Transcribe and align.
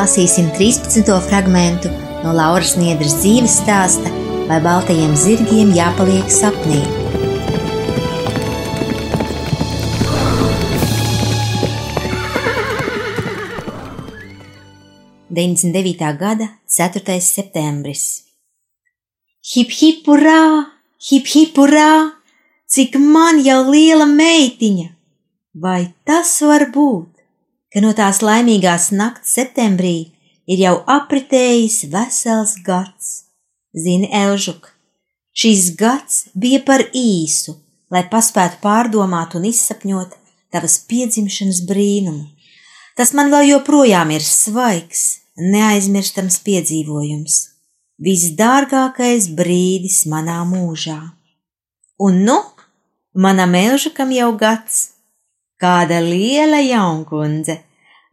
Lasīsim 0.00 0.46
13. 0.56 1.10
fragment 1.26 1.84
no 2.24 2.32
Lauras 2.32 2.72
Niedras 2.80 3.18
dzīves 3.20 3.58
stāsta, 3.60 4.08
vai 4.48 4.56
baltajiem 4.64 5.12
zirgiem 5.18 5.74
jāpaliek 5.76 6.30
sapnī. 6.32 6.80
Gada 16.22 16.48
4. 16.78 17.20
septembris. 17.20 18.06
Hip 19.52 19.70
hip 19.82 20.08
urā, 20.08 20.64
hip 21.10 21.28
hip 21.34 21.60
urā, 21.60 22.16
cik 22.66 22.96
man 22.96 23.44
jau 23.44 23.62
liela 23.68 24.08
meitiņa! 24.08 24.90
Vai 25.60 25.92
tas 26.06 26.38
var 26.46 26.70
būt? 26.72 27.19
Ka 27.70 27.82
no 27.84 27.92
tās 27.94 28.18
laimīgās 28.24 28.90
nakts 28.96 29.36
septembrī 29.38 30.10
ir 30.50 30.62
jau 30.64 30.74
apritējis 30.90 31.84
vesels 31.92 32.56
gads. 32.66 33.10
Zini, 33.70 34.08
Elžuk, 34.10 34.72
šīs 35.30 35.70
gads 35.78 36.24
bija 36.34 36.58
par 36.66 36.82
īsu, 36.96 37.54
lai 37.94 38.02
paspētu 38.10 38.58
pārdomāt 38.64 39.36
un 39.38 39.46
izsapņot 39.52 40.18
tavas 40.50 40.80
piedzimšanas 40.90 41.62
brīnumu. 41.70 42.26
Tas 42.98 43.14
man 43.14 43.30
vēl 43.30 43.52
joprojām 43.52 44.10
ir 44.10 44.26
svaigs, 44.26 45.20
neaizmirstams 45.38 46.40
piedzīvojums, 46.42 47.36
visdārgākais 48.02 49.30
brīdis 49.38 50.02
manā 50.10 50.42
mūžā. 50.50 50.98
Un 52.02 52.24
nu, 52.26 52.40
manam 53.14 53.54
Elžukam 53.54 54.10
jau 54.12 54.32
gads, 54.40 54.88
Kāda 55.60 55.98
liela 56.00 56.62
jaunkundze, 56.64 57.58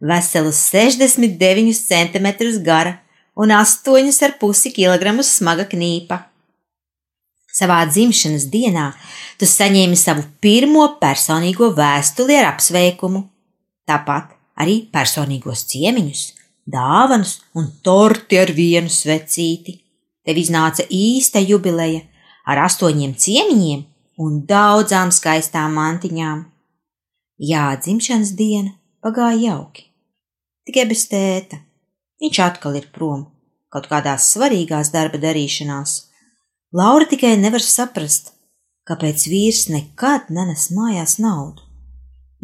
veselus 0.00 0.62
69 0.70 1.74
cm 1.74 2.28
gara 2.62 2.98
un 3.34 3.50
8,5 3.54 4.72
kg 4.74 5.22
smaga 5.22 5.66
knīpa. 5.70 6.18
Savā 7.58 7.80
dzimšanas 7.90 8.46
dienā 8.52 8.90
tu 9.38 9.46
saņēmi 9.48 9.96
savu 9.98 10.24
pirmo 10.42 10.84
personīgo 11.00 11.72
vēstuli 11.74 12.36
ar 12.38 12.52
apsveikumu, 12.52 13.24
tāpat 13.88 14.34
arī 14.58 14.82
personīgos 14.92 15.64
ciemiņus, 15.70 16.22
dāvanas 16.68 17.38
un 17.58 17.70
torti 17.82 18.38
ar 18.38 18.52
vienu 18.54 18.92
svecīti. 18.92 19.78
Tev 20.26 20.38
iznāca 20.38 20.84
īsta 20.92 21.40
jubileja 21.40 22.04
ar 22.46 22.66
astoņiem 22.66 23.16
ciemiņiem 23.16 23.84
un 24.22 24.40
daudzām 24.46 25.10
skaistām 25.14 25.78
mantiņām. 25.78 26.44
Jā, 27.38 27.70
dzimšanas 27.80 28.34
diena 28.38 28.74
pagāja 29.02 29.38
jauki. 29.48 29.87
Tikai 30.68 30.84
bez 30.90 31.06
tēta. 31.08 31.62
Viņš 32.20 32.38
atkal 32.44 32.74
ir 32.76 32.88
prom, 32.92 33.22
kaut 33.72 33.86
kādās 33.88 34.26
svarīgās 34.34 34.90
darba 34.92 35.16
darīšanās. 35.22 35.94
Laura 36.76 37.08
tikai 37.08 37.38
nevar 37.40 37.64
saprast, 37.64 38.34
kāpēc 38.84 39.24
vīrs 39.32 39.62
nekad 39.72 40.28
nenes 40.28 40.68
mājās 40.76 41.16
naudu. 41.24 41.64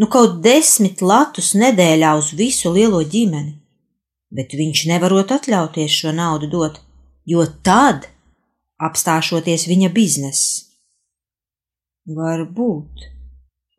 Nu, 0.01 0.09
kaut 0.11 0.41
desmit 0.43 1.05
latus 1.05 1.53
nedēļā 1.59 2.15
uz 2.19 2.33
visu 2.35 2.73
lielo 2.73 3.03
ģimeni, 3.05 3.59
bet 4.33 4.57
viņš 4.57 4.87
nevarot 4.91 5.37
atļauties 5.37 6.01
šo 6.01 6.15
naudu 6.17 6.49
dot, 6.51 6.81
jo 7.29 7.45
tad 7.67 8.09
apstāšoties 8.81 9.69
viņa 9.71 9.93
bizness. 9.95 10.63
Varbūt 12.09 13.11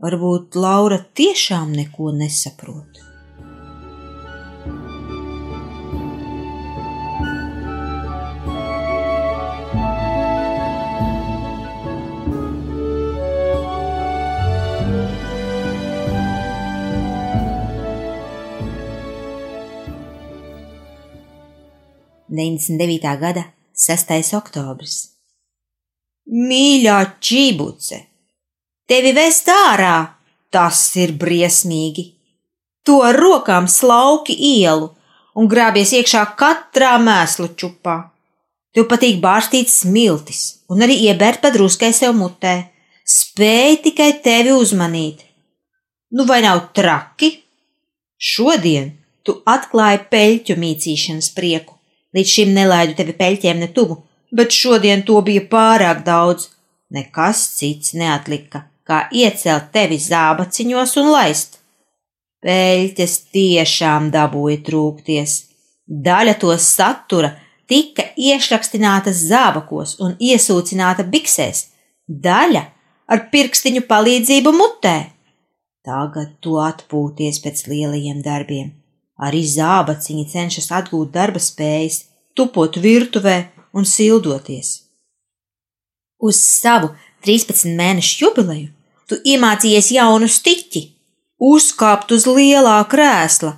Varbūt 0.06 0.58
Laura 0.60 0.98
tiešām 1.16 1.72
neko 1.72 2.12
nesaprot. 2.14 3.05
Deviņdesmit 22.36 22.82
devītā 22.82 23.14
gada 23.20 23.46
6. 23.80 24.34
oktobris. 24.36 24.96
Mīļā 26.26 26.98
čibuce! 27.24 28.02
Tevi 28.90 29.14
vest 29.16 29.48
ārā, 29.52 29.96
tas 30.52 30.80
ir 31.00 31.14
briesmīgi. 31.22 32.06
To 32.86 33.00
ar 33.06 33.18
rokām 33.18 33.70
slauki 33.72 34.36
ielu 34.36 34.90
un 35.36 35.48
grābies 35.52 35.94
iekšā 35.98 36.24
katrā 36.40 36.96
mēslu 37.02 37.54
čupā. 37.58 37.96
Tev 38.76 38.90
patīk 38.92 39.22
bārstīt 39.24 39.72
smiltis 39.72 40.42
un 40.70 40.84
arī 40.84 40.98
iebērt 41.08 41.42
padruskai 41.46 41.94
sev 41.96 42.18
mutē. 42.18 42.56
Spēj 43.06 43.80
tikai 43.86 44.10
tevi 44.26 44.52
uzmanīt. 44.52 45.22
Nu 46.12 46.26
vai 46.28 46.42
nav 46.44 46.66
traki? 46.76 47.32
Šodien 48.18 48.92
tu 49.24 49.40
atklāji 49.46 50.04
peļķu 50.12 50.60
mīcīšanas 50.60 51.32
prieku. 51.38 51.75
Līdz 52.16 52.36
šim 52.38 52.54
nelaidu 52.56 52.96
tevi 52.98 53.16
peļķiem 53.18 53.60
ne 53.64 53.72
tuvu, 53.76 54.00
bet 54.32 54.56
šodien 54.56 55.04
to 55.08 55.20
bija 55.26 55.44
pārāk 55.52 56.06
daudz. 56.08 56.50
Nekas 56.96 57.42
cits 57.58 57.96
neatlika 57.98 58.64
kā 58.86 59.06
iecelt 59.14 59.72
tevi 59.74 59.98
zābaciņos 60.02 60.94
un 61.02 61.12
laist. 61.14 61.60
Peļķes 62.46 63.16
tiešām 63.34 64.12
dabūja 64.14 64.62
trūkties. 64.68 65.34
Daļa 65.86 66.36
to 66.42 66.54
satura 66.62 67.32
tika 67.70 68.06
iešrakstināta 68.18 69.14
zābakos 69.14 69.98
un 70.06 70.14
iesūcināta 70.22 71.06
biksēs, 71.10 71.66
daļa 72.06 72.64
ar 73.10 73.28
pirkstiņu 73.34 73.86
palīdzību 73.90 74.54
mutē. 74.54 74.98
Tagad 75.86 76.38
tu 76.42 76.58
atpūties 76.62 77.42
pēc 77.42 77.66
lielajiem 77.70 78.22
darbiem. 78.26 78.74
Arī 79.16 79.46
zābaciņi 79.48 80.26
cenšas 80.32 80.72
atgūt 80.76 81.14
darba 81.14 81.40
spējas, 81.40 82.04
tupot 82.36 82.76
virtuvē 82.84 83.38
un 83.76 83.88
sildoties. 83.88 84.82
Uz 86.20 86.40
savu 86.40 86.92
13 87.24 87.72
mēnešu 87.78 88.26
jubileju 88.26 88.72
tu 89.10 89.20
iemācījies 89.24 89.92
jaunu 89.96 90.28
stiķi, 90.32 90.82
uzkāpt 91.40 92.12
uz 92.16 92.26
lielā 92.28 92.80
krēsla. 92.92 93.56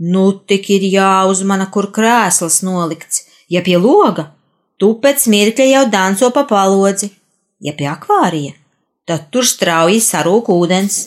Nu, 0.00 0.30
tik 0.32 0.70
ir 0.74 0.84
jāuzmana, 0.88 1.68
kur 1.72 1.90
krēsls 1.94 2.60
nolikts, 2.66 3.26
ja 3.52 3.60
pie 3.64 3.76
loga, 3.80 4.30
tu 4.80 4.94
pēc 5.02 5.26
mirkļa 5.32 5.66
jau 5.68 5.82
danco 5.92 6.30
pa 6.34 6.46
palodzi, 6.48 7.10
ja 7.60 7.74
pie 7.76 7.88
akvārija, 7.92 8.54
tad 9.04 9.28
tur 9.32 9.44
strauji 9.44 10.00
sarūk 10.04 10.48
ūdens, 10.54 11.02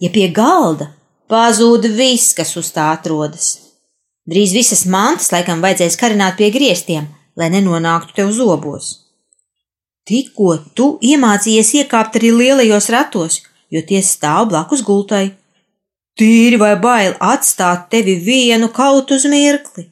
ja 0.00 0.12
pie 0.12 0.28
galda 0.28 0.92
pazūd 1.30 1.88
viss, 1.96 2.34
kas 2.36 2.56
uz 2.60 2.70
tā 2.74 2.90
atrodas. 2.94 3.58
Drīz 4.28 4.54
visas 4.56 4.84
mantas 4.88 5.30
laikam 5.32 5.60
vajadzēs 5.64 5.98
karināt 6.00 6.38
pie 6.38 6.50
griestiem, 6.52 7.08
lai 7.36 7.50
nenonāktu 7.52 8.16
tev 8.16 8.30
zobos. 8.32 8.92
Tikko 10.08 10.50
tu 10.76 10.86
iemācījies 11.04 11.72
iekāpt 11.80 12.18
arī 12.20 12.30
lielajos 12.32 12.90
ratos, 12.92 13.40
jo 13.72 13.80
tie 13.88 14.02
stāv 14.04 14.48
blakus 14.52 14.84
gultai. 14.84 15.36
tīri 16.14 16.58
vai 16.60 16.76
bail 16.78 17.16
atstāt 17.18 17.88
tevi 17.90 18.14
vienu 18.22 18.68
kaut 18.68 19.10
uz 19.10 19.24
mirkli. 19.26 19.88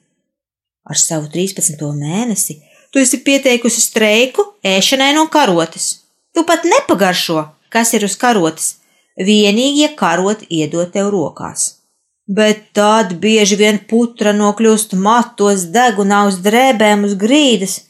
Ar 0.87 0.96
savu 0.96 1.26
13. 1.26 1.81
mēnesi 1.99 2.61
tu 2.93 3.00
esi 3.00 3.19
pieteikusi 3.25 3.81
streiku 3.81 4.44
ēšanai 4.62 5.14
no 5.17 5.26
karotes. 5.26 6.05
Tu 6.35 6.44
pat 6.44 6.64
nepagaršo, 6.64 7.43
kas 7.69 7.93
ir 7.94 8.05
uz 8.05 8.14
karotes, 8.17 8.76
vienīgi, 9.19 9.85
ja 9.85 9.93
karoti 9.97 10.49
iedod 10.50 10.93
tev 10.93 11.11
rokās. 11.12 11.82
Bet 12.29 12.70
tad 12.76 13.17
bieži 13.20 13.59
vien 13.59 13.81
putra 13.91 14.32
nokļūst 14.32 14.94
matos, 14.94 15.67
degunā 15.75 16.23
uz 16.31 16.38
drēbēm, 16.44 17.05
uz 17.05 17.17
grīdas, 17.19 17.81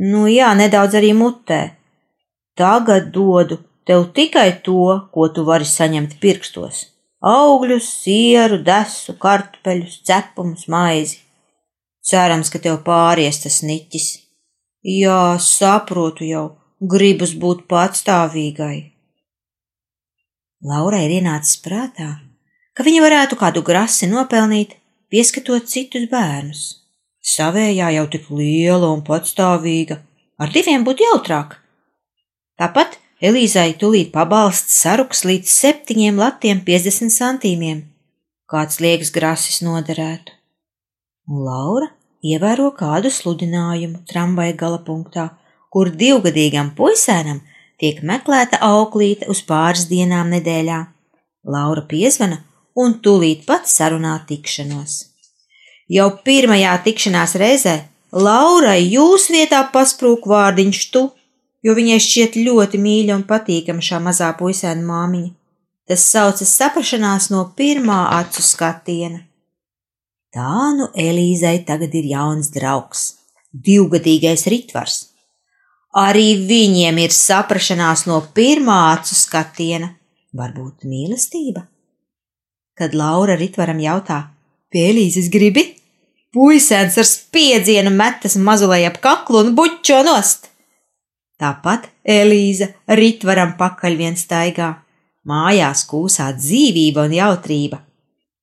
nu 0.00 0.26
jā, 0.30 0.54
nedaudz 0.56 0.96
arī 0.96 1.12
mutē. 1.14 1.76
Tagad 2.56 3.12
dodu 3.12 3.60
tev 3.86 4.08
tikai 4.16 4.62
to, 4.64 5.08
ko 5.12 5.28
tu 5.28 5.44
vari 5.44 5.68
saņemt 5.68 6.16
pirkstos- 6.20 6.86
augļus, 7.36 7.86
sieru, 8.02 8.58
desu, 8.64 9.14
kartupeļus, 9.24 10.00
cepumus, 10.08 10.66
maizi. 10.68 11.18
Cerams, 12.02 12.50
ka 12.50 12.58
tev 12.58 12.82
pāries 12.86 13.42
tas 13.42 13.62
niķis. 13.62 14.18
Jā, 14.86 15.38
saprotu 15.42 16.24
jau, 16.24 16.56
gribas 16.80 17.34
būt 17.34 17.66
patstāvīgai. 17.66 18.95
Laurai 20.66 21.04
ir 21.06 21.20
ienācis 21.20 21.60
prātā, 21.62 22.08
ka 22.74 22.82
viņa 22.86 23.02
varētu 23.04 23.38
kādu 23.38 23.62
grasi 23.62 24.08
nopelnīt, 24.10 24.72
pieskatot 25.12 25.68
citus 25.70 26.08
bērnus. 26.10 26.62
Savējā 27.22 27.92
jau 27.94 28.06
tik 28.10 28.26
liela 28.34 28.90
un 28.90 29.04
patstāvīga, 29.06 30.00
ar 30.42 30.50
diviem 30.54 30.82
būtu 30.86 31.06
jautrāk. 31.06 31.58
Tāpat 32.58 32.98
Elīzai 33.16 33.70
tūlīt 33.80 34.10
pabalsts 34.12 34.74
saruks 34.82 35.22
līdz 35.24 35.48
septiņiem 35.48 36.18
latiem 36.20 36.58
piecdesmit 36.66 37.14
santīmiem, 37.14 37.78
kāds 38.50 38.82
liekas 38.82 39.14
grasis 39.14 39.62
noderētu. 39.64 40.34
Un 41.30 41.46
Laura 41.46 41.88
ievēro 42.26 42.72
kādu 42.76 43.08
sludinājumu 43.14 44.02
tramvaja 44.10 44.58
gala 44.60 44.82
punktā, 44.84 45.30
kur 45.72 45.88
divgadīgam 45.88 46.74
puisēnam 46.76 47.40
tiek 47.80 48.02
meklēta 48.02 48.60
auklīte 48.64 49.28
uz 49.32 49.42
pāris 49.46 49.86
dienām 49.90 50.32
nedēļā. 50.34 50.78
Laura 51.46 51.82
piezvana 51.90 52.40
un 52.76 52.96
tūlīt 53.02 53.44
pat 53.46 53.68
sarunā 53.70 54.16
tikšanos. 54.28 54.96
Jau 55.88 56.08
pirmajā 56.26 56.72
tikšanās 56.84 57.36
reizē 57.40 57.76
Laurai 58.16 58.80
jūs 58.86 59.28
vietā 59.34 59.60
pasprūk 59.72 60.26
vārdiņš 60.30 60.82
tu, 60.94 61.02
jo 61.66 61.74
viņai 61.76 61.98
šķiet 62.00 62.38
ļoti 62.46 62.78
mīļa 62.80 63.16
un 63.18 63.24
patīkama 63.28 63.82
šā 63.82 63.98
mazā 64.02 64.30
puisēna 64.38 64.82
māmiņa. 64.86 65.32
Tas 65.86 66.06
saucas 66.10 66.52
saprašanās 66.58 67.28
no 67.30 67.44
pirmā 67.58 67.98
acu 68.16 68.42
skatiena. 68.42 69.20
Tā 70.34 70.54
nu 70.78 70.88
Elīzai 70.98 71.60
tagad 71.68 71.94
ir 71.94 72.08
jauns 72.10 72.50
draugs, 72.54 73.04
divgadīgais 73.52 74.46
ritvars, 74.50 74.96
Arī 75.96 76.34
viņiem 76.48 76.98
ir 77.00 77.14
saprašanās 77.16 78.04
no 78.08 78.18
pirmā 78.36 78.80
acu 78.92 79.16
skatiena, 79.16 79.94
varbūt 80.36 80.84
mīlestība. 80.84 81.62
Kad 82.76 82.92
Laura 82.92 83.38
Ritvaram 83.40 83.80
jautā, 83.80 84.18
Pēlīzes 84.72 85.30
gribi? 85.32 85.62
Puisēns 86.36 86.98
ar 87.00 87.06
spiedzienu 87.08 87.94
metas 87.94 88.34
mazulai 88.36 88.82
ap 88.84 88.98
kaklu 89.00 89.40
un 89.40 89.54
bučo 89.56 90.02
nost. 90.04 90.50
Tāpat 91.40 91.88
Elīza 92.04 92.68
Ritvaram 93.00 93.54
pakaļ 93.56 93.96
vien 93.96 94.20
staigā. 94.20 94.74
Mājās 95.26 95.86
kūsā 95.88 96.28
dzīvība 96.36 97.06
un 97.08 97.16
jautrība. 97.16 97.80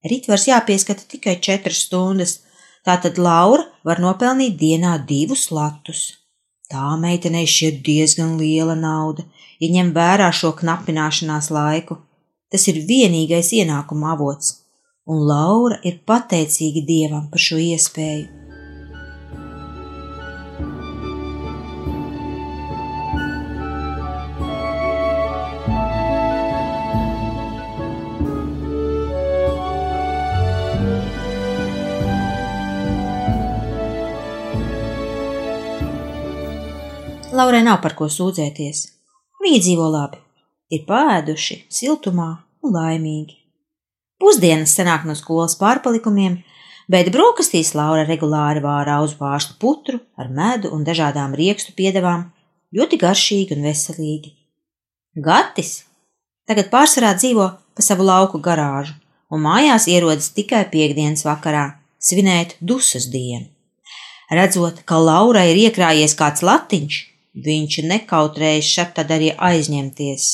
Ritvars 0.09 0.47
jāpieskata 0.49 1.05
tikai 1.07 1.37
četras 1.37 1.85
stundas, 1.85 2.39
tātad 2.83 3.21
Laura 3.21 3.69
var 3.85 4.01
nopelnīt 4.01 4.57
dienā 4.57 4.97
divus 5.07 5.51
latus. 5.53 6.22
Tā 6.73 6.95
meitenei 6.97 7.45
šķiet 7.45 7.83
diezgan 7.85 8.37
liela 8.39 8.73
nauda, 8.73 9.27
ja 9.61 9.69
ņem 9.75 9.91
vērā 9.93 10.31
šo 10.33 10.55
knapināšanās 10.57 11.51
laiku. 11.53 11.99
Tas 12.49 12.65
ir 12.71 12.81
vienīgais 12.89 13.53
ienākuma 13.59 14.15
avots, 14.17 14.55
un 15.05 15.21
Laura 15.29 15.77
ir 15.85 16.01
pateicīga 16.09 16.81
Dievam 16.89 17.29
par 17.29 17.45
šo 17.49 17.61
iespēju. 17.61 18.42
Laurai 37.33 37.63
nav 37.65 37.79
par 37.81 37.95
ko 37.97 38.05
sūdzēties. 38.13 38.79
Viņi 39.41 39.59
dzīvo 39.63 39.87
labi, 39.89 40.19
ir 40.69 40.83
pāēduši, 40.85 41.63
siltumā 41.65 42.27
un 42.61 42.75
laimīgi. 42.75 43.39
Pusdienas 44.21 44.75
sanāk 44.77 45.07
no 45.09 45.15
skolas 45.17 45.55
pārpalikumiem, 45.57 46.35
bet 46.93 47.07
brokastīs 47.15 47.71
Laura 47.73 48.03
regulāri 48.05 48.61
vāra 48.61 48.99
uz 49.01 49.15
vārstu 49.17 49.57
putru 49.63 49.97
ar 50.13 50.29
medu 50.29 50.69
un 50.75 50.85
dažādām 50.85 51.33
riekstu 51.33 51.73
piedevām, 51.79 52.27
ļoti 52.77 52.99
garšīgi 53.01 53.57
un 53.57 53.65
veselīgi. 53.65 54.35
Gatis 55.25 55.71
tagad 56.45 56.69
pārsvarā 56.69 57.15
dzīvo 57.17 57.47
pa 57.73 57.85
savu 57.85 58.05
lauku 58.05 58.43
garāžu 58.45 58.93
un 59.33 59.41
mājās 59.47 59.87
ierodas 59.89 60.29
tikai 60.37 60.67
piekdienas 60.69 61.25
vakarā 61.25 61.65
svinēt 61.97 62.59
dusas 62.61 63.09
dienu. 63.09 63.49
Redzot, 64.29 64.85
ka 64.85 65.01
Laurai 65.01 65.47
ir 65.49 65.63
iekrājies 65.65 66.13
kāds 66.17 66.45
latiņš, 66.45 67.01
Viņš 67.33 67.79
nekautrējas 67.89 68.67
šad 68.69 68.91
tad 68.99 69.11
arī 69.15 69.31
aizņemties, 69.33 70.25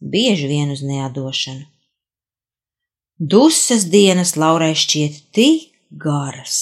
bieži 0.00 0.48
vien 0.48 0.72
uz 0.72 0.80
neadošanu. 0.80 1.66
Dusas 3.18 3.84
dienas 3.92 4.36
Laurai 4.36 4.72
šķiet 4.78 5.18
tik 5.34 5.74
garas, 5.90 6.54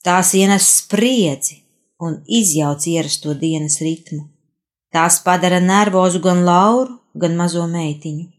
tās 0.00 0.32
ienes 0.38 0.70
spriedzi 0.78 1.60
un 2.00 2.20
izjauc 2.24 2.86
ierasto 2.88 3.34
dienas 3.34 3.80
ritmu. 3.84 4.24
Tās 4.94 5.20
padara 5.20 5.60
nervozu 5.60 6.22
gan 6.24 6.44
Lauru, 6.46 6.96
gan 7.12 7.36
mazo 7.36 7.66
meitiņu. 7.68 8.30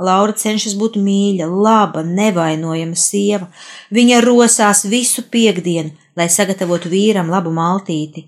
Laura 0.00 0.32
cenšas 0.32 0.72
būt 0.80 0.96
mīļa, 0.96 1.46
laba, 1.52 2.00
nevainojama 2.00 2.96
sieva. 2.96 3.50
Viņa 3.92 4.22
rosās 4.24 4.86
visu 4.88 5.26
piekdienu, 5.28 5.92
lai 6.16 6.30
sagatavotu 6.32 6.88
vīram 6.88 7.28
labu 7.28 7.52
maltīti, 7.52 8.24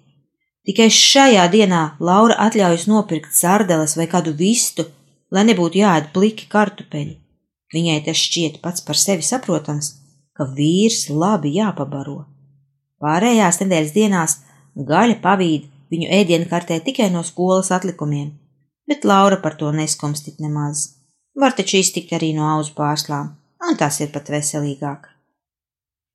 Tikai 0.64 0.88
šajā 0.88 1.44
dienā 1.52 1.82
Laura 2.00 2.38
atļaujas 2.46 2.86
nopirkt 2.88 3.34
sardeles 3.36 3.98
vai 3.98 4.06
kādu 4.08 4.32
vistu, 4.38 4.86
lai 5.34 5.44
nebūtu 5.44 5.82
jāēd 5.82 6.08
pliki 6.14 6.48
kartupeļi. 6.52 7.18
Viņai 7.74 7.98
tas 8.06 8.20
šķiet 8.20 8.60
pats 8.64 8.84
par 8.86 8.96
sevi 8.96 9.26
saprotams, 9.26 9.90
ka 10.32 10.46
vīrs 10.56 11.08
labi 11.10 11.52
jāpabaro. 11.58 12.22
Pārējās 13.02 13.60
nedēļas 13.60 13.92
dienās 13.92 14.38
gaļa 14.88 15.18
pavīd 15.24 15.68
viņu 15.92 16.08
ēdienkartē 16.20 16.80
tikai 16.86 17.10
no 17.12 17.20
skolas 17.26 17.68
atlikumiem, 17.74 18.32
bet 18.88 19.04
Laura 19.04 19.36
par 19.44 19.58
to 19.60 19.68
neskumstit 19.74 20.40
nemaz. 20.40 20.86
Var 21.36 21.52
taču 21.58 21.80
iztikt 21.82 22.14
arī 22.16 22.32
no 22.32 22.46
auzu 22.54 22.72
pārslām, 22.78 23.34
un 23.68 23.76
tas 23.76 24.00
ir 24.00 24.14
pat 24.14 24.30
veselīgāk. 24.32 25.10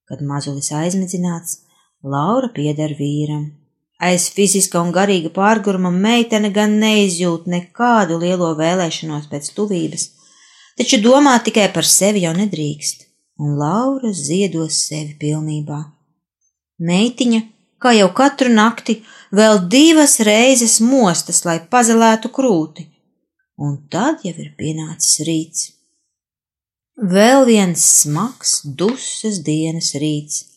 Kad 0.10 0.26
mazulis 0.26 0.72
aizmidzināts, 0.74 1.60
Laura 2.02 2.50
pieder 2.56 2.96
vīram, 2.98 3.59
Aiz 4.00 4.30
fiziska 4.32 4.80
un 4.80 4.94
garīga 4.96 5.30
pārguruma 5.36 5.90
meitene 5.92 6.54
gan 6.56 6.78
neizjūt 6.80 7.50
nekādu 7.52 8.20
lielo 8.22 8.54
vēlēšanos 8.56 9.28
pēc 9.32 9.50
tuvības, 9.58 10.06
taču 10.80 11.02
domāt 11.04 11.50
tikai 11.50 11.66
par 11.76 11.88
sevi 11.88 12.24
jau 12.24 12.32
nedrīkst, 12.38 13.04
un 13.44 13.58
Laura 13.60 14.14
ziedos 14.16 14.78
sevi 14.88 15.18
pilnībā. 15.20 15.82
Meitiņa, 16.80 17.42
kā 17.84 17.92
jau 17.98 18.08
katru 18.16 18.54
nakti, 18.54 19.02
vēl 19.36 19.66
divas 19.68 20.16
reizes 20.24 20.80
mostas, 20.80 21.44
lai 21.44 21.58
pazelētu 21.60 22.32
krūti, 22.32 22.88
un 23.60 23.82
tad 23.92 24.24
jau 24.24 24.32
ir 24.32 24.54
pienācis 24.56 25.26
rīts. 25.28 25.66
Vēl 27.00 27.44
viens 27.52 27.84
smags, 28.00 28.62
dusas 28.80 29.44
dienas 29.44 29.92
rīts 30.00 30.49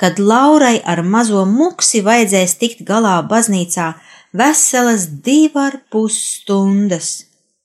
kad 0.00 0.18
Laurai 0.18 0.78
ar 0.84 1.02
mazo 1.02 1.44
muksi 1.46 2.02
vajadzēs 2.06 2.56
tikt 2.60 2.82
galā 2.88 3.16
baznīcā 3.30 3.92
veselas 4.34 5.06
divi 5.26 5.60
ar 5.66 5.78
pus 5.90 6.18
stundas. 6.38 7.10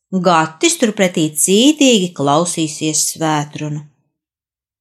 Gatis 0.09 0.77
turpretī 0.81 1.27
cītīgi 1.38 2.13
klausīsies 2.17 3.03
svētrunu. 3.12 3.83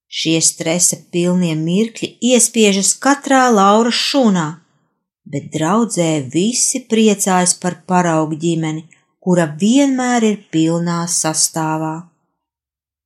Šie 0.08 0.38
stresa 0.40 0.96
pilnie 1.12 1.52
mirkļi 1.52 2.14
iespiežas 2.30 2.94
katrā 2.96 3.42
Laura 3.52 3.92
šūnā, 3.92 4.46
bet 5.28 5.50
draudzē 5.52 6.12
visi 6.32 6.80
priecājas 6.88 7.52
par 7.60 7.82
paraugu 7.84 8.38
ģimeni, 8.40 8.86
kura 9.20 9.44
vienmēr 9.60 10.24
ir 10.30 10.38
pilnā 10.52 11.02
sastāvā. 11.12 11.96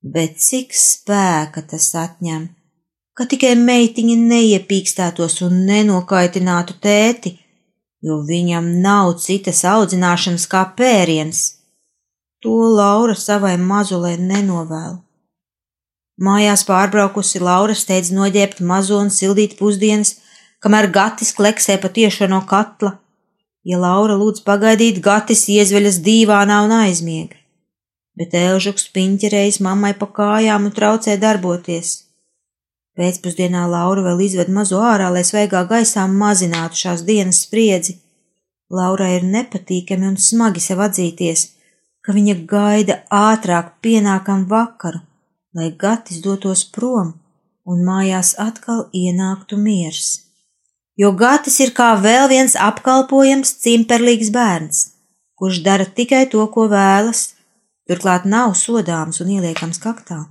bet 0.03 0.39
cik 0.43 0.73
spēka 0.75 1.63
tas 1.71 1.93
atņem, 1.95 2.49
ka 3.17 3.27
tikai 3.29 3.53
meitiņa 3.59 4.15
neiepīkstētos 4.19 5.39
un 5.47 5.63
nenokaitinātu 5.67 6.77
tēti, 6.83 7.35
jo 8.03 8.19
viņam 8.27 8.69
nav 8.83 9.15
citas 9.23 9.63
audzināšanas 9.69 10.47
kā 10.51 10.63
pēriens. 10.77 11.43
To 12.43 12.55
Laura 12.77 13.15
savai 13.15 13.55
mazulē 13.57 14.15
nenovēl. 14.19 14.97
Mājās 16.23 16.65
pārbraukusi 16.67 17.39
Laura 17.41 17.75
steidz 17.75 18.11
noģēbt 18.13 18.59
mazo 18.61 18.99
un 19.01 19.13
sildīt 19.13 19.55
pusdienas, 19.59 20.17
kamēr 20.61 20.89
Gatis 20.93 21.31
kleksē 21.37 21.79
pa 21.81 21.89
tiešo 21.89 22.27
no 22.29 22.43
katla. 22.49 22.97
Ja 23.63 23.79
Laura 23.79 24.19
lūdz 24.19 24.43
pagaidīt, 24.45 24.99
Gatis 25.05 25.47
iezveļas 25.49 26.03
dīvānā 26.03 26.59
un 26.67 26.75
aizmiega 26.83 27.39
bet 28.17 28.35
Elžuks 28.37 28.89
piņķerējis 28.93 29.59
mammai 29.65 29.93
pa 29.97 30.09
kājām 30.17 30.69
un 30.69 30.75
traucē 30.75 31.17
darboties. 31.21 32.12
Pēcpusdienā 32.93 33.63
Laura 33.71 34.03
vēl 34.05 34.19
izved 34.27 34.51
mazo 34.53 34.81
ārā, 34.85 35.07
lai 35.13 35.23
svaigā 35.25 35.63
gaisā 35.69 36.05
mazinātu 36.09 36.77
šās 36.77 37.01
dienas 37.07 37.41
spriedzi. 37.47 37.97
Laurai 38.69 39.15
ir 39.17 39.25
nepatīkami 39.25 40.11
un 40.11 40.19
smagi 40.21 40.61
sev 40.61 40.83
atzīties, 40.85 41.47
ka 42.05 42.13
viņa 42.13 42.35
gaida 42.49 42.99
ātrāk 43.09 43.73
pienākam 43.81 44.45
vakaru, 44.49 45.01
lai 45.57 45.71
Gatis 45.83 46.21
dotos 46.21 46.63
prom 46.75 47.15
un 47.65 47.83
mājās 47.87 48.35
atkal 48.37 48.85
ienāktu 48.93 49.57
miers. 49.57 50.11
Jo 50.99 51.13
Gatis 51.17 51.57
ir 51.65 51.73
kā 51.73 51.93
vēl 51.97 52.27
viens 52.29 52.57
apkalpojams 52.59 53.55
cimperlīgs 53.63 54.29
bērns, 54.35 54.83
kurš 55.39 55.63
dara 55.65 55.89
tikai 55.89 56.27
to, 56.29 56.45
ko 56.53 56.67
vēlas, 56.69 57.31
turklāt 57.89 58.29
nav 58.29 58.53
sodāms 58.59 59.23
un 59.23 59.33
ieliekams 59.39 59.81
kaktā. 59.81 60.21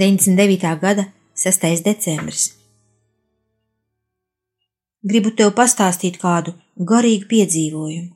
Deviņdesmit 0.00 0.38
devītā 0.38 0.70
gada 0.80 1.02
6. 1.36 1.64
decembris. 1.84 2.44
Gribu 5.10 5.32
tev 5.36 5.50
pastāstīt 5.58 6.16
kādu 6.22 6.54
garīgu 6.90 7.28
piedzīvojumu. 7.28 8.14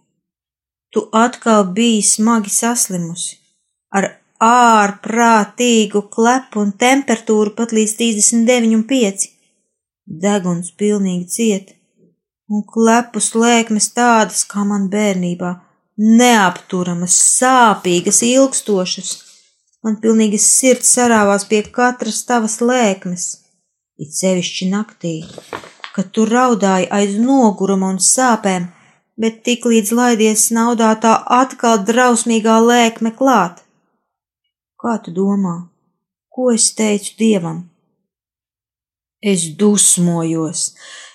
Tu 0.95 1.03
atkal 1.21 1.67
biji 1.77 2.01
smagi 2.09 2.53
saslimusi, 2.55 3.37
ar 3.93 4.07
ārprātīgu 4.47 6.05
klepu 6.15 6.63
un 6.63 6.73
temperatūru 6.85 7.53
pat 7.59 7.77
līdz 7.77 7.97
39,5. 8.01 9.29
Deguns 10.25 10.73
pilnīgi 10.81 11.29
ciet, 11.37 11.75
un 12.49 12.65
klepu 12.65 13.21
slēkmes 13.21 13.91
tādas 13.99 14.47
kā 14.49 14.65
man 14.65 14.89
bērnībā, 14.93 15.53
neapturamas, 16.01 17.21
sāpīgas, 17.43 18.25
ilgstošas. 18.31 19.15
Man 19.85 19.99
pilnīgi 20.01 20.39
sirds 20.41 20.95
sarāvās 20.97 21.43
pie 21.45 21.59
katras 21.69 22.23
tavas 22.25 22.55
lēkmes, 22.65 23.25
it 24.01 24.15
sevišķi 24.17 24.69
naktī, 24.71 25.17
kad 25.93 26.07
tu 26.17 26.25
raudāji 26.25 26.87
aiz 26.99 27.19
noguruma 27.21 27.91
un 27.93 27.99
sāpēm, 28.01 28.71
bet 29.21 29.43
tik 29.45 29.67
līdz 29.69 29.91
laidies 29.99 30.47
naudā 30.57 30.95
tā 31.03 31.13
atkal 31.39 31.83
drausmīgā 31.91 32.55
lēkme 32.65 33.13
klāt. 33.19 33.61
Kā 34.81 34.95
tu 35.05 35.13
domā, 35.17 35.53
ko 36.33 36.49
es 36.55 36.71
teicu 36.79 37.13
dievam? 37.19 37.59
Es 39.21 39.45
dusmojos, 39.61 40.63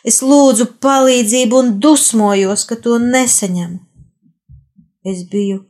es 0.05 0.21
lūdzu 0.25 0.67
palīdzību 0.85 1.57
un 1.63 1.73
dusmojos, 1.81 2.67
ka 2.69 2.77
to 2.85 2.99
nesaņemu. 3.01 3.81
Es 5.09 5.25
biju 5.33 5.63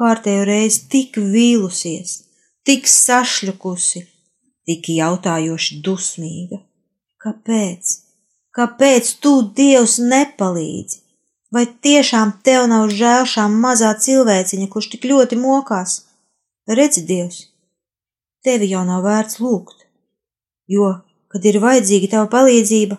kārtējo 0.00 0.48
reizi 0.48 0.82
tik 0.92 1.20
vīlusies, 1.20 2.27
tik 2.68 2.88
sašļukusi, 2.92 4.02
tik 4.68 4.90
jautājoši 4.92 5.78
dusmīga. 5.84 6.58
Kāpēc? 7.24 7.92
Kāpēc 8.52 9.12
tu, 9.24 9.38
Dievs, 9.56 9.96
nepalīdzi? 10.04 11.00
Vai 11.54 11.64
tiešām 11.86 12.34
tev 12.44 12.66
nav 12.68 12.90
žēl 12.92 13.24
šām 13.32 13.54
mazā 13.62 13.94
cilvēciņa, 14.04 14.66
kurš 14.68 14.90
tik 14.94 15.06
ļoti 15.08 15.38
mokās? 15.40 15.94
Redzi, 16.68 17.06
Dievs, 17.08 17.38
tevi 18.44 18.68
jau 18.68 18.82
nav 18.84 19.06
vērts 19.06 19.38
lūgt, 19.40 19.86
jo, 20.68 20.90
kad 21.32 21.46
ir 21.48 21.56
vajadzīga 21.62 22.10
tava 22.12 22.28
palīdzība, 22.34 22.98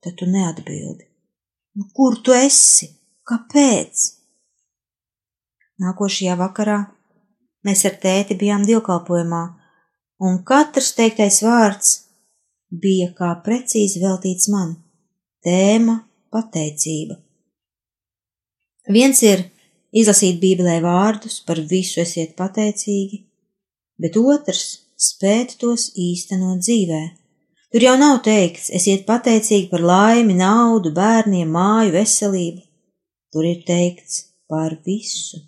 tad 0.00 0.16
tu 0.16 0.30
neatbildi. 0.30 1.04
Nu, 1.76 1.84
kur 1.92 2.16
tu 2.24 2.32
esi? 2.32 2.88
Kāpēc? 3.28 4.06
Nākošajā 5.84 6.38
vakarā 6.40 6.78
mēs 7.66 7.84
ar 7.88 7.96
tēti 8.02 8.36
bijām 8.40 8.66
dievkalpojumā, 8.68 9.42
un 10.26 10.38
katrs 10.44 10.92
teiktais 10.98 11.40
vārds 11.44 11.94
bija 12.70 13.10
kā 13.16 13.32
precīzi 13.44 14.02
veltīts 14.02 14.48
man. 14.52 14.76
Tēma- 15.44 15.96
pateicība. 16.34 17.16
Viens 18.88 19.22
ir 19.22 19.44
izlasīt 19.92 20.40
Bībelē 20.40 20.80
vārdus, 20.84 21.40
par 21.46 21.56
visu 21.56 22.00
esiet 22.00 22.36
pateicīgi, 22.36 23.24
bet 23.98 24.16
otrs- 24.16 24.78
spēt 25.10 25.56
tos 25.58 25.90
īstenot 25.96 26.60
dzīvē. 26.60 27.02
Tur 27.72 27.80
jau 27.80 27.96
nav 27.98 28.22
teikts, 28.22 28.70
esiet 28.74 29.06
pateicīgi 29.06 29.70
par 29.70 29.80
laimi, 29.80 30.34
naudu, 30.34 30.90
bērniem, 30.92 31.48
māju, 31.48 31.92
veselību. 31.92 32.62
Tur 33.32 33.44
ir 33.44 33.62
teikts 33.62 34.24
par 34.48 34.74
visu, 34.84 35.38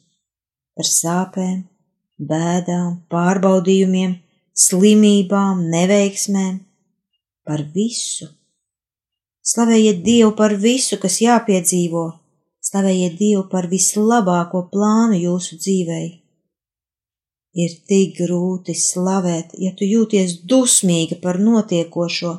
par 0.77 0.87
sāpēm, 0.87 1.65
bēdām, 2.29 3.01
pārbaudījumiem, 3.13 4.19
slimībām, 4.67 5.67
neveiksmēm, 5.73 6.63
par 7.47 7.67
visu 7.75 8.31
Slavējiet 9.43 10.05
Dievu 10.07 10.37
par 10.39 10.53
visu, 10.55 10.97
kas 11.03 11.17
jāpiedzīvo, 11.19 12.05
slavējiet 12.63 13.17
Dievu 13.19 13.49
par 13.51 13.67
vislabāko 13.73 14.69
plānu 14.71 15.19
jūsu 15.19 15.59
dzīvei. 15.59 16.07
Ir 17.65 17.73
tik 17.91 18.21
grūti 18.21 18.77
slavēt, 18.79 19.57
ja 19.59 19.73
tu 19.75 19.89
jūties 19.89 20.37
dusmīga 20.47 21.19
par 21.25 21.41
notiekošo, 21.43 22.37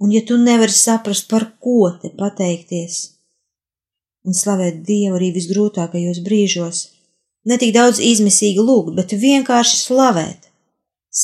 un 0.00 0.14
ja 0.16 0.24
tu 0.24 0.40
nevari 0.40 0.72
saprast, 0.72 1.28
par 1.28 1.44
ko 1.60 1.92
te 2.00 2.08
pateikties. 2.22 3.02
Un 4.24 4.32
slavēt 4.32 4.80
Dievu 4.88 5.20
arī 5.20 5.28
visgrūtākajos 5.36 6.22
brīžos, 6.24 6.80
ne 7.44 7.58
tik 7.60 7.74
daudz 7.76 8.00
izmisīgi 8.02 8.62
lūgt, 8.62 8.94
bet 8.98 9.16
vienkārši 9.26 9.82
slavēt, 9.82 10.48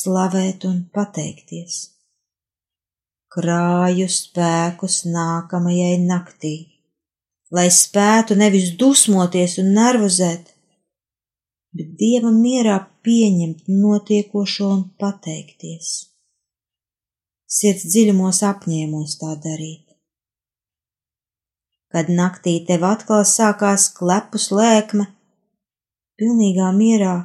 slavēt 0.01 0.67
un 0.69 0.83
pateikties 0.93 1.81
krāju 3.31 4.09
spēkus 4.11 5.01
nākamajai 5.07 5.95
naktī, 6.03 6.55
lai 7.55 7.69
spētu 7.71 8.35
nevis 8.39 8.73
dusmoties 8.79 9.57
un 9.61 9.71
nervozēt, 9.77 10.49
bet 11.71 11.93
dieva 12.01 12.31
mierā 12.35 12.77
pieņemt 13.07 13.69
notiekošo 13.71 14.67
un 14.73 14.83
pateikties. 14.99 15.93
Sirds 17.51 17.87
dziļumos 17.93 18.43
apņēmos 18.47 19.15
tā 19.23 19.31
darīt. 19.45 19.87
Kad 21.91 22.11
naktī 22.11 22.59
tev 22.67 22.83
atkal 22.87 23.23
sākās 23.27 23.89
klepus 23.95 24.51
lēkme, 24.55 25.07
pilnīgā 26.21 26.69
mierā 26.77 27.15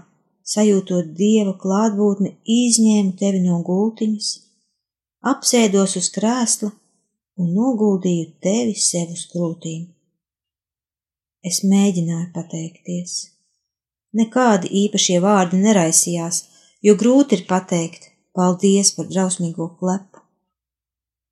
sajūtot 0.47 1.13
dieva 1.19 1.53
klātbūtni, 1.61 2.33
izņēmu 2.57 3.15
tevi 3.21 3.45
no 3.45 3.61
gultiņas 3.67 4.33
apsēdos 5.27 5.97
uz 6.01 6.09
krēsla 6.15 6.71
un 7.37 7.53
noguldīju 7.55 8.27
tevi 8.43 8.75
sev 8.81 9.13
uz 9.15 9.25
krūtīm. 9.33 9.87
Es 11.47 11.63
mēģināju 11.67 12.29
pateikties. 12.35 13.17
Nekādi 14.17 14.71
īpašie 14.85 15.19
vārdi 15.23 15.61
neraisījās, 15.61 16.45
jo 16.83 16.95
grūti 16.99 17.37
ir 17.37 17.45
pateikt 17.51 18.09
paldies 18.37 18.93
par 18.97 19.11
drausmīgo 19.11 19.69
klepu. 19.81 20.23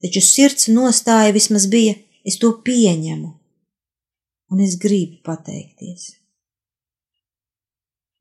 Taču 0.05 0.21
sirds 0.25 0.69
nostāja 0.69 1.33
vismaz 1.33 1.67
bija, 1.73 1.95
es 2.29 2.37
to 2.41 2.51
pieņemu, 2.67 3.31
un 4.53 4.61
es 4.65 4.77
gribu 4.81 5.23
pateikties. 5.25 6.24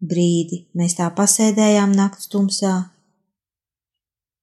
Brīdi 0.04 0.66
mēs 0.76 0.98
tā 1.00 1.08
pasēdējām 1.16 1.96
nakts 2.00 2.30
tumsā, 2.32 2.74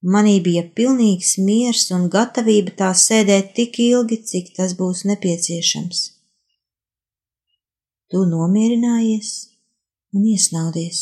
Manī 0.01 0.39
bija 0.41 0.63
pilnīgs 0.65 1.35
miers 1.45 1.83
un 1.93 2.07
gatavība 2.09 2.73
tā 2.79 2.87
sēdēt 2.97 3.51
tik 3.59 3.77
ilgi, 3.85 4.17
cik 4.31 4.49
tas 4.57 4.73
būs 4.79 5.05
nepieciešams. 5.11 6.01
Tu 8.09 8.25
nomierinājies? 8.31 9.51
un 10.15 10.27
iesnaudies. 10.27 11.01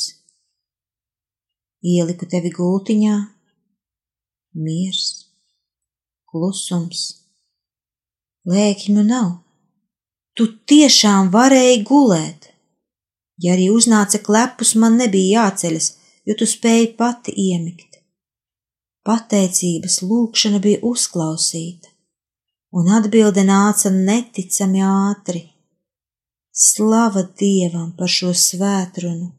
Ieliku 1.84 2.26
tevi 2.28 2.50
gultiņā, 2.52 3.14
miers, 4.58 5.04
klusums, 6.28 7.04
lēkņu 8.48 9.04
nav. 9.06 9.30
Tu 10.36 10.48
tiešām 10.70 11.30
varēji 11.34 11.82
gulēt. 11.86 12.47
Ja 13.38 13.54
arī 13.54 13.68
uznāca 13.70 14.18
klepus, 14.22 14.74
man 14.74 14.98
nebija 14.98 15.44
jāceļas, 15.44 15.92
jo 16.26 16.34
tu 16.38 16.46
spēji 16.48 16.90
pati 16.98 17.34
iemigt. 17.48 18.00
Pateicības 19.06 20.00
lūkšana 20.04 20.58
bija 20.64 20.82
uzklausīta, 20.84 21.88
un 22.76 22.90
atbilde 22.98 23.44
nāca 23.46 23.92
neticami 23.94 24.82
ātri. 24.84 25.44
Slava 26.52 27.22
Dievam 27.38 27.92
par 27.96 28.10
šo 28.10 28.34
svētrunu, 28.34 29.30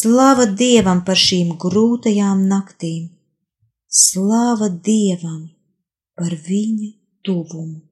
slava 0.00 0.48
Dievam 0.62 1.04
par 1.06 1.16
šīm 1.16 1.54
grūtajām 1.62 2.44
naktīm, 2.50 3.08
slava 3.88 4.68
Dievam 4.68 5.44
par 6.18 6.34
viņa 6.34 6.90
tuvumu. 7.24 7.87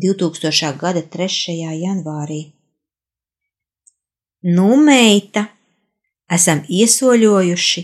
2000. 0.00 0.76
gada 0.80 1.02
3. 1.02 1.56
janvārī. 1.76 2.40
Nu, 4.40 4.76
meita, 4.80 5.42
esam 6.32 6.62
iesoļojuši 6.64 7.82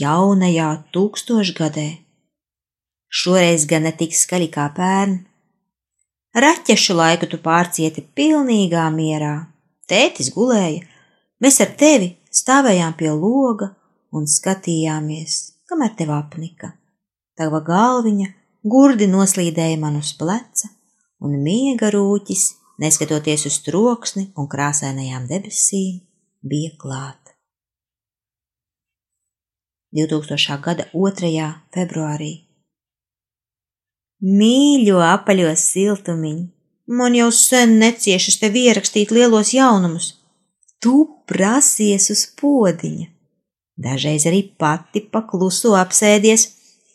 jaunajā 0.00 0.70
tūkstošgadē. 0.96 1.86
Šoreiz 3.06 3.66
gan 3.70 3.86
ne 3.86 3.92
tik 3.94 4.16
skaļi 4.18 4.48
kā 4.56 4.66
pērn. 4.74 5.20
Raķešu 6.34 6.96
laiku 6.98 7.28
tu 7.30 7.38
pārcieti 7.44 8.02
pilnīgā 8.18 8.88
mierā. 8.92 9.36
Tētis 9.86 10.32
gulēja, 10.34 10.82
mēs 11.38 11.60
ar 11.62 11.70
tevi 11.78 12.16
stāvējām 12.34 12.96
pie 12.98 13.12
loga 13.14 13.70
un 14.10 14.26
skatījāmies, 14.26 15.38
kamēr 15.70 15.94
tev 15.94 16.10
apnika. 16.16 16.74
Tava 17.38 17.62
galviņa 17.62 18.32
gurdi 18.66 19.06
noslīdēja 19.06 19.78
man 19.78 20.00
uz 20.00 20.10
pleca, 20.18 20.74
un 21.24 21.38
miega 21.42 21.90
rūķis, 21.94 22.46
neskatoties 22.82 23.46
uz 23.48 23.60
troksni 23.64 24.28
un 24.36 24.48
krāsainajām 24.50 25.28
debesīm, 25.30 26.02
bija 26.42 26.74
klāt. 26.80 27.22
2000. 29.96 30.58
gada 30.60 30.84
2. 30.92 31.46
februārī. 31.72 32.32
Mīļo 34.26 35.00
apaļo 35.04 35.52
siltumiņu, 35.60 36.44
man 36.98 37.16
jau 37.16 37.28
sen 37.32 37.76
neciešas 37.80 38.38
tev 38.40 38.56
ierakstīt 38.60 39.12
lielos 39.14 39.52
jaunumus. 39.56 40.14
Tu 40.82 40.94
prasies 41.28 42.10
uz 42.12 42.26
podiņa, 42.40 43.08
dažreiz 43.80 44.26
arī 44.28 44.42
pati 44.60 45.02
pakluso 45.12 45.74
apsēdies, 45.78 46.48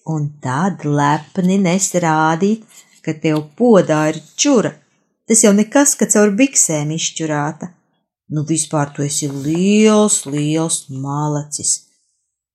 un 0.10 0.30
tad 0.42 0.86
lepni 0.86 1.58
nesrādīt, 1.62 2.66
ka 3.06 3.14
tev 3.24 3.44
podā 3.58 4.08
ir 4.14 4.22
čura. 4.36 4.74
Tas 5.28 5.44
jau 5.46 5.54
nekas, 5.56 5.96
ka 6.00 6.08
caur 6.12 6.34
biksēm 6.40 6.92
izšķurāta. 6.98 7.72
Nu, 8.32 8.44
vispār 8.48 8.92
tu 8.96 9.04
esi 9.04 9.28
liels, 9.28 10.26
liels 10.26 10.86
malacis. 10.90 11.72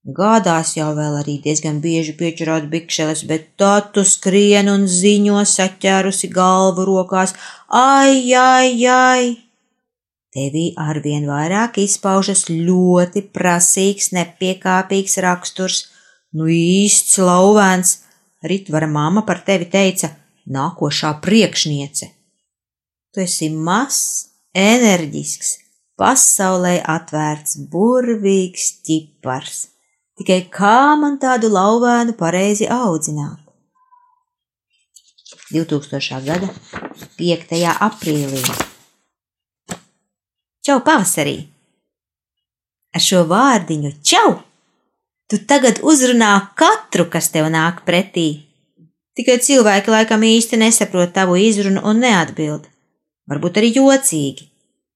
Gādās 0.06 0.76
jau 0.76 0.92
vēl 0.94 1.16
arī 1.18 1.32
diezgan 1.42 1.80
bieži 1.82 2.12
piečurāt 2.18 2.68
bikšeles, 2.70 3.24
bet 3.26 3.48
tā 3.58 3.80
tu 3.92 4.04
skrien 4.06 4.70
un 4.70 4.86
ziņo 4.86 5.40
saķērusi 5.50 6.30
galvu 6.30 6.84
rokās. 6.86 7.34
Ai, 7.68 8.30
ai, 8.38 8.86
ai! 8.86 9.24
Tevī 10.36 10.68
arvien 10.76 11.26
vairāk 11.26 11.80
izpaužas 11.82 12.44
ļoti 12.52 13.24
prasīgs, 13.34 14.12
nepiekāpīgs 14.14 15.18
raksturs, 15.24 15.86
nu 16.36 16.46
īsts 16.52 17.18
lauvēns. 17.18 17.96
Ritvara 18.46 18.86
mamma 18.86 19.24
par 19.26 19.40
tevi 19.42 19.66
teica, 19.72 20.12
nākošā 20.46 21.12
priekšniece. 21.22 22.10
Tu 23.14 23.24
esi 23.24 23.48
mazs, 23.50 24.32
enerģisks, 24.56 25.56
pasaulē 25.98 26.78
atvērts, 26.84 27.56
burvīgs 27.72 28.68
ķipars. 28.86 29.66
Tikai 30.16 30.46
kā 30.52 30.94
man 31.00 31.18
tādu 31.20 31.50
lauvēnu 31.52 32.16
pareizi 32.16 32.68
audzināt? 32.72 33.42
2000. 35.52 36.24
gada 36.26 36.48
5. 37.18 37.52
aprīlī. 37.86 38.40
Čau, 40.66 40.80
pavasarī! 40.82 41.36
Ar 42.96 43.02
šo 43.04 43.22
vārdiņu 43.30 43.92
čau! 44.02 44.40
Tu 45.30 45.38
tagad 45.42 45.78
uzrunā 45.82 46.32
katru, 46.58 47.06
kas 47.10 47.28
tev 47.34 47.48
nāk 47.50 47.84
pretī, 47.86 48.45
Tikai 49.16 49.38
cilvēki 49.40 49.92
laikam 49.92 50.24
īsti 50.28 50.58
nesaprot 50.60 51.14
tavu 51.16 51.38
izrunu 51.40 51.80
un 51.88 52.02
neatbild. 52.04 52.66
Varbūt 53.30 53.56
arī 53.62 53.70
jocīgi, 53.78 54.50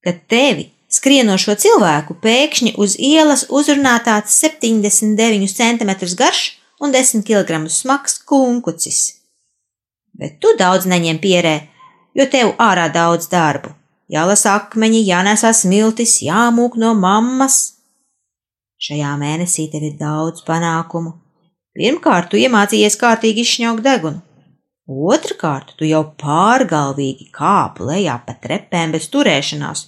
ka 0.05 0.13
tevi, 0.29 0.67
skrienošo 0.93 1.55
cilvēku, 1.63 2.19
pēkšņi 2.21 2.75
uz 2.77 2.95
ielas 3.01 3.47
uzrunā 3.49 3.95
tāds 4.05 4.37
79 4.43 5.49
cm 5.57 5.91
garš 6.19 6.43
un 6.81 6.93
10 6.93 7.25
kg 7.25 7.65
smags 7.69 8.19
kunkucis. 8.29 9.01
Bet 10.13 10.37
tu 10.43 10.53
daudz 10.59 10.85
neņem 10.85 11.17
pierē, 11.23 11.55
jo 12.13 12.27
tev 12.29 12.53
ārā 12.61 12.91
daudz 12.93 13.29
darbu. 13.31 13.73
Jālasa 14.11 14.57
akmeņi, 14.59 15.05
jānesā 15.07 15.53
smiltis, 15.55 16.19
jāmūk 16.21 16.75
no 16.77 16.91
mammas. 16.93 17.79
Šajā 18.81 19.15
mēnesī 19.17 19.69
tev 19.71 19.85
ir 19.87 19.97
daudz 19.97 20.43
panākumu, 20.43 21.15
Pirmkārt, 21.77 22.31
tu 22.31 22.39
iemācījies 22.39 22.97
kārtīgi 22.99 23.45
izšņaukt 23.45 23.83
degunu. 23.85 24.19
Otrakārt, 24.91 25.75
tu 25.79 25.87
jau 25.87 26.01
pārgalvīgi 26.19 27.29
kāpu 27.31 27.87
lejā 27.87 28.17
pa 28.25 28.35
trepēm 28.43 28.91
bez 28.95 29.07
turēšanās, 29.13 29.85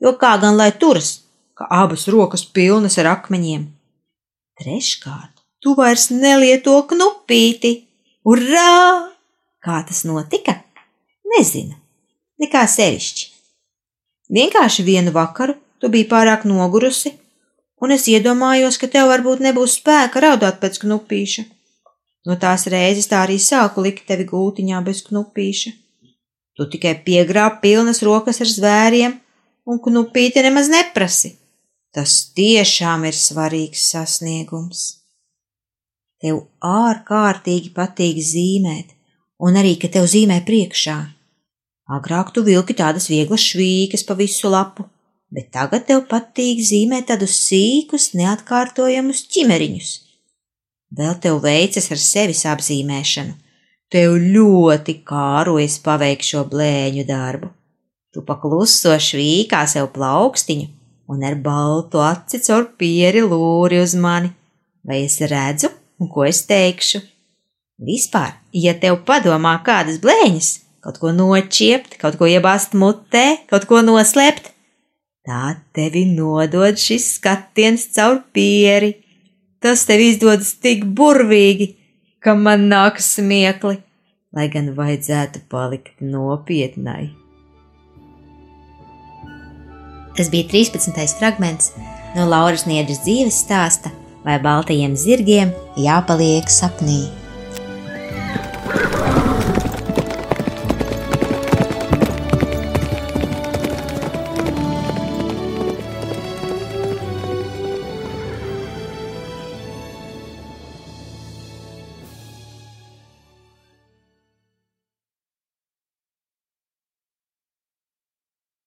jo 0.00 0.14
kā 0.20 0.36
gan 0.40 0.56
lai 0.56 0.70
turas, 0.72 1.10
ka 1.58 1.68
abas 1.82 2.06
rokas 2.12 2.46
pilnas 2.56 2.96
ar 3.02 3.10
akmeņiem. 3.12 3.66
Treškārt, 4.56 5.44
tu 5.60 5.76
vairs 5.76 6.08
nelieto 6.14 6.78
knupīti. 6.88 7.74
Urā! 8.24 9.12
Kā 9.60 9.82
tas 9.84 10.04
notika? 10.08 10.56
Nezinu. 11.36 11.76
Nekā 12.40 12.64
sevišķi. 12.70 13.28
Vienkārši 14.32 14.84
vienu 14.86 15.12
vakaru 15.12 15.58
tu 15.80 15.90
biji 15.92 16.08
pārāk 16.08 16.46
nogurusi 16.48 17.12
un 17.80 17.92
es 17.96 18.06
iedomājos, 18.10 18.78
ka 18.80 18.88
tev 18.92 19.10
varbūt 19.12 19.42
nebūs 19.44 19.78
spēka 19.80 20.22
raudāt 20.24 20.60
pēc 20.62 20.80
knupīša. 20.84 21.44
No 22.26 22.34
tās 22.42 22.66
reizes 22.72 23.06
tā 23.10 23.22
arī 23.22 23.38
sāku 23.42 23.84
likt 23.84 24.06
tevi 24.08 24.26
gultiņā 24.26 24.82
bez 24.86 25.04
knupīša. 25.06 25.72
Tu 26.56 26.66
tikai 26.72 26.94
piegrāb 27.06 27.60
pilnas 27.62 28.02
rokas 28.06 28.40
ar 28.42 28.50
zvēriem, 28.50 29.18
un 29.68 29.80
knupīti 29.82 30.42
nemaz 30.46 30.70
neprasi. 30.72 31.36
Tas 31.94 32.16
tiešām 32.36 33.06
ir 33.08 33.16
svarīgs 33.16 33.86
sasniegums. 33.92 34.86
Tev 36.20 36.46
ārkārtīgi 36.64 37.70
patīk 37.76 38.18
zīmēt, 38.24 38.94
un 39.44 39.56
arī, 39.60 39.76
ka 39.80 39.90
tev 39.92 40.08
zīmē 40.08 40.40
priekšā. 40.48 40.96
Agrāk 41.96 42.32
tu 42.34 42.42
vilki 42.42 42.74
tādas 42.74 43.06
vieglas 43.12 43.44
švīkas 43.44 44.02
pa 44.08 44.16
visu 44.18 44.50
lapu, 44.50 44.88
bet 45.32 45.50
tagad 45.54 45.86
tev 45.88 46.04
patīk 46.10 46.62
zīmēt 46.64 47.08
tādus 47.10 47.36
sīkus, 47.48 48.12
neatkārtojamus 48.18 49.24
ķimeriņus. 49.32 49.90
Vēl 50.96 51.18
tev 51.22 51.40
veicas 51.42 51.90
ar 51.90 52.00
sevis 52.00 52.44
apzīmēšanu. 52.46 53.34
Tev 53.92 54.16
ļoti 54.18 55.00
kārojas 55.06 55.78
paveikt 55.82 56.26
šo 56.26 56.44
blēņu 56.50 57.04
darbu. 57.06 57.50
Tu 58.14 58.22
pakluso 58.26 58.94
švīkā 58.98 59.62
sev 59.70 59.90
plaukstiņu 59.94 60.70
un 61.12 61.22
ar 61.26 61.36
baltu 61.38 62.00
aci 62.02 62.40
caur 62.42 62.66
pieri 62.78 63.22
lūri 63.22 63.78
uz 63.82 63.94
mani. 63.94 64.32
Vai 64.86 65.04
es 65.04 65.18
redzu, 65.20 65.70
ko 66.12 66.24
es 66.26 66.44
teikšu? 66.48 67.02
Vispār, 67.86 68.38
ja 68.56 68.72
tev 68.80 69.02
padomā 69.06 69.58
kādas 69.66 69.98
blēņas, 70.02 70.50
kaut 70.80 70.98
ko 71.02 71.12
noķiept, 71.12 71.98
kaut 72.00 72.16
ko 72.16 72.28
iebāzt 72.30 72.74
mutē, 72.78 73.42
kaut 73.50 73.66
ko 73.68 73.82
noslēpt, 73.84 74.54
Tā 75.26 75.56
tevi 75.74 76.04
nodod 76.06 76.78
šis 76.78 77.08
skatiens 77.16 77.88
caur 77.96 78.20
pieri. 78.34 78.92
Tas 79.58 79.82
tev 79.88 80.04
izdodas 80.04 80.52
tik 80.62 80.84
burvīgi, 80.86 81.72
ka 82.22 82.36
man 82.38 82.68
nāk 82.70 83.02
smiekli. 83.02 83.82
lai 84.36 84.50
gan 84.52 84.66
vajadzētu 84.76 85.46
palikt 85.48 86.02
nopietnai. 86.04 87.14
Tas 90.16 90.28
bija 90.28 90.48
13. 90.52 90.92
fragments 91.16 91.72
no 92.16 92.26
Lauras 92.28 92.66
Niedras 92.68 93.00
dzīves 93.04 93.42
stāsta, 93.46 93.92
vai 94.24 94.36
baltajiem 94.42 94.96
zirgiem 94.96 95.54
jāpaliek 95.80 96.52
sapnī. 96.52 97.25